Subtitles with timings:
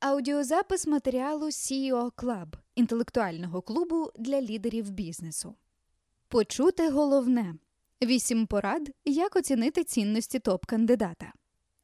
[0.00, 5.54] Аудіозапис матеріалу CEO Club– інтелектуального клубу для лідерів бізнесу.
[6.28, 7.54] Почути головне
[8.02, 11.32] вісім порад, як оцінити цінності топ-кандидата.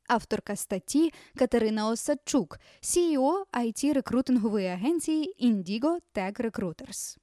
[0.09, 7.17] Авторка статті Катерина Осадчук, CEO it рекрутингової агенції Indigo Tech Recruiters.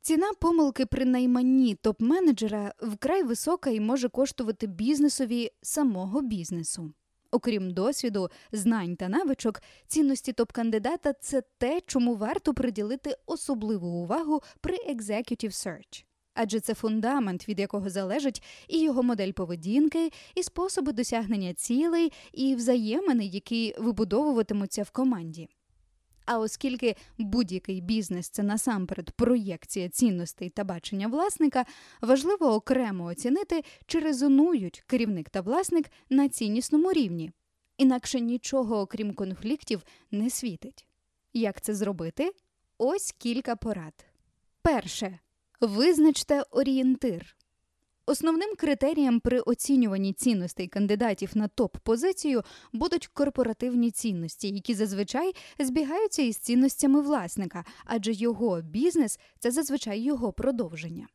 [0.00, 6.92] Ціна помилки при найманні топ-менеджера вкрай висока і може коштувати бізнесові самого бізнесу.
[7.36, 14.76] Окрім досвіду, знань та навичок, цінності топ-кандидата це те, чому варто приділити особливу увагу при
[14.76, 16.04] executive search.
[16.34, 22.54] Адже це фундамент, від якого залежить і його модель поведінки, і способи досягнення цілей, і
[22.54, 25.48] взаємини, які вибудовуватимуться в команді.
[26.26, 31.64] А оскільки будь-який бізнес це насамперед проєкція цінностей та бачення власника,
[32.00, 37.32] важливо окремо оцінити, чи резонують керівник та власник на ціннісному рівні,
[37.78, 40.86] інакше нічого, окрім конфліктів, не світить.
[41.32, 42.32] Як це зробити?
[42.78, 44.06] Ось кілька порад.
[44.62, 45.18] Перше.
[45.60, 47.36] Визначте орієнтир.
[48.08, 56.36] Основним критерієм при оцінюванні цінностей кандидатів на топ-позицію будуть корпоративні цінності, які зазвичай збігаються із
[56.36, 61.08] цінностями власника, адже його бізнес це зазвичай його продовження.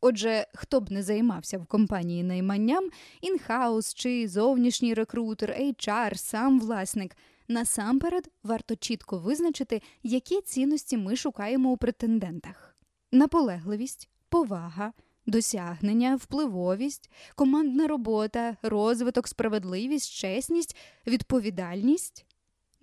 [0.00, 7.16] Отже, хто б не займався в компанії найманням, інхаус чи зовнішній рекрутер, HR, сам власник,
[7.48, 12.76] насамперед варто чітко визначити, які цінності ми шукаємо у претендентах:
[13.12, 14.92] наполегливість, повага
[15.26, 22.26] досягнення, впливовість, командна робота, розвиток, справедливість, чесність, відповідальність.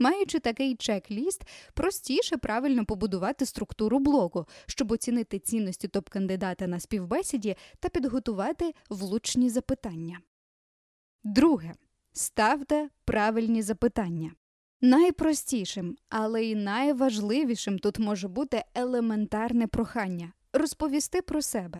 [0.01, 1.41] Маючи такий чек-ліст,
[1.73, 10.19] простіше правильно побудувати структуру блоку, щоб оцінити цінності топ-кандидата на співбесіді та підготувати влучні запитання.
[11.23, 11.73] Друге.
[12.13, 14.31] Ставте правильні запитання.
[14.81, 21.79] Найпростішим, але й найважливішим тут може бути елементарне прохання розповісти про себе.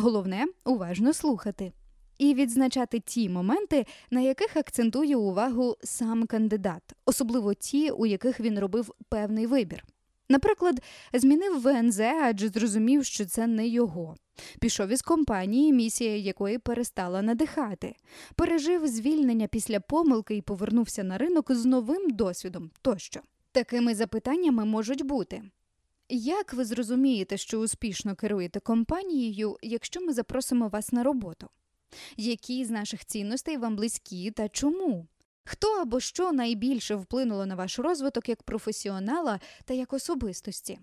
[0.00, 1.72] Головне уважно слухати
[2.18, 8.58] і відзначати ті моменти, на яких акцентує увагу сам кандидат, особливо ті, у яких він
[8.58, 9.84] робив певний вибір.
[10.28, 14.14] Наприклад, змінив ВНЗ, адже зрозумів, що це не його.
[14.60, 17.94] Пішов із компанії, місія якої перестала надихати,
[18.36, 23.20] пережив звільнення після помилки і повернувся на ринок з новим досвідом тощо.
[23.52, 25.42] Такими запитаннями можуть бути
[26.08, 31.48] як ви зрозумієте, що успішно керуєте компанією, якщо ми запросимо вас на роботу?
[32.16, 35.06] Які з наших цінностей вам близькі та чому?
[35.44, 40.78] Хто або що найбільше вплинуло на ваш розвиток як професіонала та як особистості?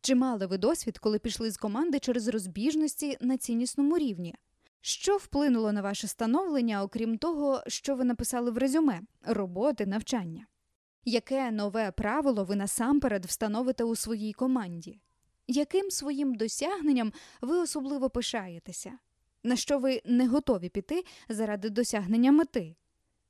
[0.00, 4.34] Чи мали ви досвід, коли пішли з команди через розбіжності на ціннісному рівні?
[4.80, 10.46] Що вплинуло на ваше становлення, окрім того, що ви написали в резюме роботи, навчання?
[11.04, 15.00] Яке нове правило ви насамперед встановите у своїй команді?
[15.46, 18.98] Яким своїм досягненням ви особливо пишаєтеся?
[19.44, 22.76] На що ви не готові піти заради досягнення мети?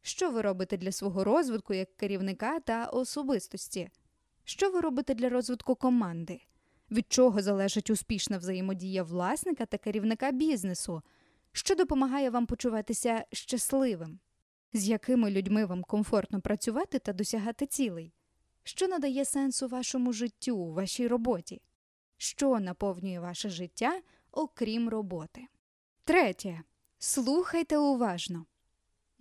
[0.02, 3.90] Що ви робите для свого розвитку як керівника та особистості?
[4.44, 6.40] Що ви робите для розвитку команди?
[6.90, 11.02] Від чого залежить успішна взаємодія власника та керівника бізнесу?
[11.52, 14.18] Що допомагає вам почуватися щасливим?
[14.72, 18.12] З якими людьми вам комфортно працювати та досягати цілей,
[18.62, 21.62] що надає сенсу вашому життю, вашій роботі,
[22.16, 24.00] що наповнює ваше життя,
[24.32, 25.46] окрім роботи.
[26.04, 26.62] Третє.
[26.98, 28.46] Слухайте уважно.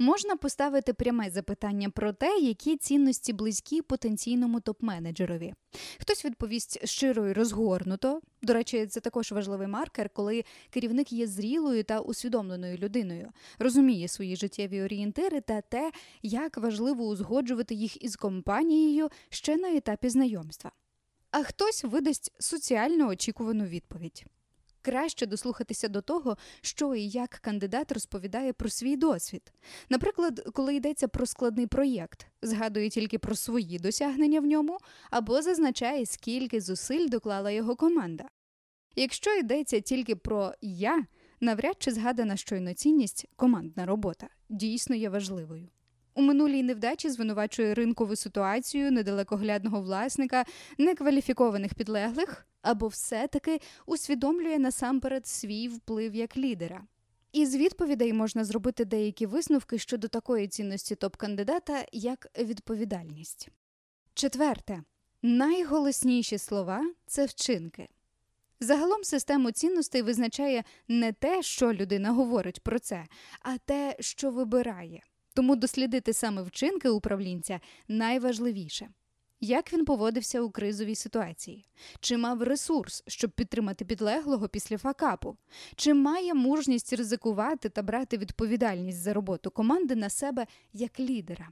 [0.01, 5.53] Можна поставити пряме запитання про те, які цінності близькі потенційному топ-менеджерові.
[5.99, 8.21] Хтось відповість щиро і розгорнуто.
[8.41, 13.29] До речі, це також важливий маркер, коли керівник є зрілою та усвідомленою людиною,
[13.59, 20.09] розуміє свої життєві орієнтири та те, як важливо узгоджувати їх із компанією ще на етапі
[20.09, 20.71] знайомства.
[21.31, 24.25] А хтось видасть соціально очікувану відповідь.
[24.81, 29.53] Краще дослухатися до того, що і як кандидат розповідає про свій досвід.
[29.89, 34.77] Наприклад, коли йдеться про складний проєкт, згадує тільки про свої досягнення в ньому
[35.11, 38.23] або зазначає, скільки зусиль доклала його команда.
[38.95, 41.05] Якщо йдеться тільки про я,
[41.39, 45.67] навряд чи згадана щойно цінність командна робота дійсно є важливою.
[46.15, 50.45] У минулій невдачі звинувачує ринкову ситуацію недалекоглядного власника,
[50.77, 56.81] некваліфікованих підлеглих або все-таки усвідомлює насамперед свій вплив як лідера.
[57.31, 63.49] Із відповідей можна зробити деякі висновки щодо такої цінності топ-кандидата, як відповідальність.
[64.13, 64.83] Четверте,
[65.21, 67.87] найголосніші слова це вчинки.
[68.59, 73.05] Загалом систему цінностей визначає не те, що людина говорить про це,
[73.41, 75.01] а те, що вибирає.
[75.33, 78.89] Тому дослідити саме вчинки управлінця найважливіше.
[79.41, 81.65] Як він поводився у кризовій ситуації?
[81.99, 85.37] Чи мав ресурс, щоб підтримати підлеглого після факапу?
[85.75, 91.49] Чи має мужність ризикувати та брати відповідальність за роботу команди на себе як лідера?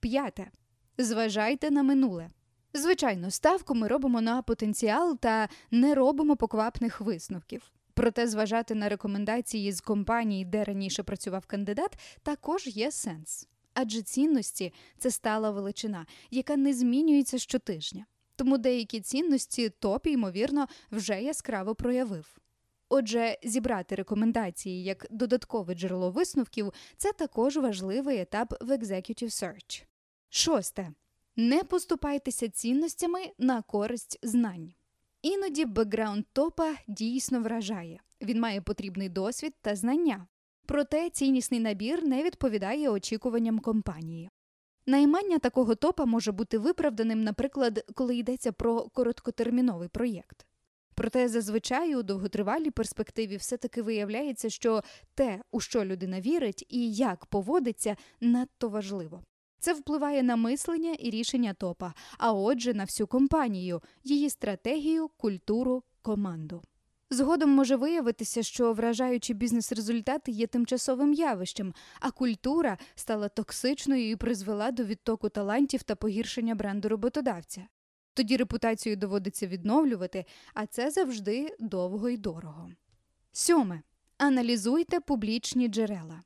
[0.00, 0.50] П'яте.
[0.98, 2.30] Зважайте на минуле.
[2.74, 7.62] Звичайно, ставку ми робимо на потенціал та не робимо поквапних висновків.
[7.94, 13.48] Проте зважати на рекомендації з компанії, де раніше працював кандидат, також є сенс.
[13.74, 18.06] Адже цінності це стала величина, яка не змінюється щотижня.
[18.36, 22.38] Тому деякі цінності топ, ймовірно, вже яскраво проявив.
[22.88, 29.84] Отже, зібрати рекомендації як додаткове джерело висновків це також важливий етап в Executive Search.
[30.28, 30.92] Шосте.
[31.36, 34.72] Не поступайтеся цінностями на користь знань.
[35.22, 38.00] Іноді бекграунд топа дійсно вражає.
[38.20, 40.26] Він має потрібний досвід та знання.
[40.68, 44.30] Проте ціннісний набір не відповідає очікуванням компанії.
[44.86, 50.46] Наймання такого топа може бути виправданим, наприклад, коли йдеться про короткотерміновий проєкт.
[50.94, 54.82] Проте зазвичай у довготривалій перспективі все таки виявляється, що
[55.14, 59.22] те, у що людина вірить і як поводиться, надто важливо.
[59.60, 65.82] Це впливає на мислення і рішення топа, а отже, на всю компанію, її стратегію, культуру,
[66.02, 66.62] команду.
[67.10, 74.70] Згодом може виявитися, що вражаючі бізнес-результати є тимчасовим явищем, а культура стала токсичною і призвела
[74.70, 77.68] до відтоку талантів та погіршення бренду роботодавця.
[78.14, 80.24] Тоді репутацію доводиться відновлювати,
[80.54, 82.70] а це завжди довго і дорого.
[83.32, 83.82] Сьоме.
[84.18, 86.22] Аналізуйте публічні джерела.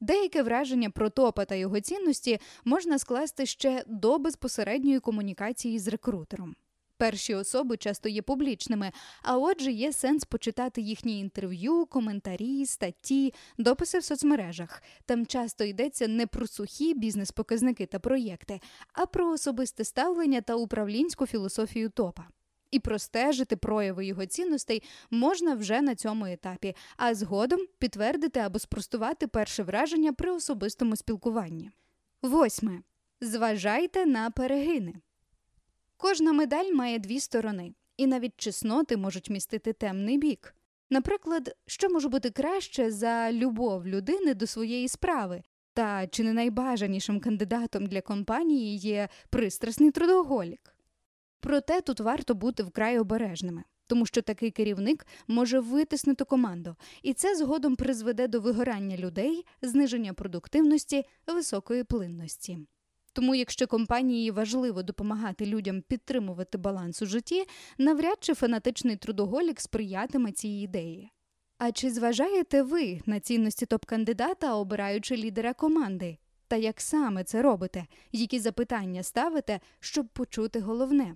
[0.00, 6.56] Деяке враження про топа та його цінності можна скласти ще до безпосередньої комунікації з рекрутером.
[6.98, 13.98] Перші особи часто є публічними, а отже, є сенс почитати їхні інтерв'ю, коментарі, статті, дописи
[13.98, 14.82] в соцмережах.
[15.04, 18.60] Там часто йдеться не про сухі бізнес-показники та проєкти,
[18.92, 22.28] а про особисте ставлення та управлінську філософію топа.
[22.70, 29.26] І простежити прояви його цінностей можна вже на цьому етапі, а згодом підтвердити або спростувати
[29.26, 31.70] перше враження при особистому спілкуванні.
[32.22, 32.82] Восьме.
[33.20, 34.94] Зважайте на перегини.
[35.96, 40.54] Кожна медаль має дві сторони, і навіть чесноти можуть містити темний бік.
[40.90, 45.42] Наприклад, що може бути краще за любов людини до своєї справи,
[45.74, 50.76] та чи не найбажанішим кандидатом для компанії є пристрасний трудоголік.
[51.40, 57.36] Проте тут варто бути вкрай обережними, тому що такий керівник може витиснути команду, і це
[57.36, 62.58] згодом призведе до вигорання людей, зниження продуктивності, високої плинності.
[63.16, 67.44] Тому, якщо компанії важливо допомагати людям підтримувати баланс у житті,
[67.78, 71.10] навряд чи фанатичний трудоголік сприятиме цій ідеї.
[71.58, 76.18] А чи зважаєте ви на цінності топ-кандидата, обираючи лідера команди?
[76.48, 77.86] Та як саме це робите?
[78.12, 81.14] Які запитання ставите, щоб почути головне?